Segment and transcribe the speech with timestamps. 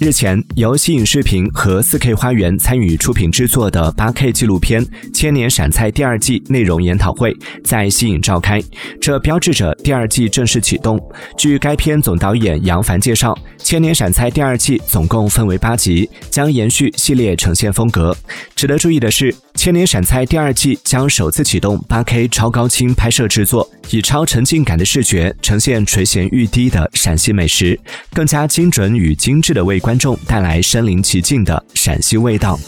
[0.00, 8.62] 日前，由西影视频和四 K 花园参与出品制作的 8K 纪录片《千年陕菜》第二季内容研讨会在西影召开，
[9.00, 11.00] 这标志着第二季正式启动。
[11.36, 18.16] 据该片总导演杨凡介绍，《千年陕菜》第二季总共分为八集，将延续系列呈现风格。
[18.54, 27.78] 值得注意的是，《千年陕菜》第二季将首次启动 8K 超高清拍摄制作，以超沉浸感的视觉呈现垂涎欲滴的陕西美食，
[28.12, 32.58] 更加精准与精致的为观众带来身临其境的陕西味道。